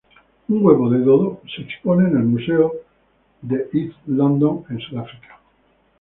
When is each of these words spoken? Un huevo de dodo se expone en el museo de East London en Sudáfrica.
Un 0.49 0.63
huevo 0.65 0.89
de 0.89 0.97
dodo 0.97 1.41
se 1.55 1.61
expone 1.61 2.09
en 2.09 2.17
el 2.17 2.23
museo 2.23 2.73
de 3.43 3.69
East 3.71 3.97
London 4.07 4.63
en 4.71 4.79
Sudáfrica. 4.79 5.39